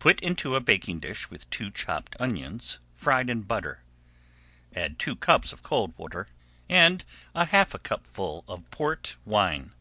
[0.00, 3.80] Put into a baking dish with two chopped onions fried in butter.
[4.74, 6.26] Add two cupfuls of cold water
[6.68, 9.72] and half a cupful of Port wine.